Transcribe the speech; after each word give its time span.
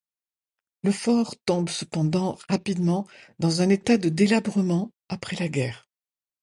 Le 0.81 0.91
fort 0.91 1.35
tombe 1.45 1.69
cependant 1.69 2.35
rapidement 2.49 3.05
dans 3.37 3.61
un 3.61 3.69
état 3.69 3.99
de 3.99 4.09
délabrement 4.09 4.89
après 5.09 5.35
la 5.35 5.47
guerre. 5.47 5.87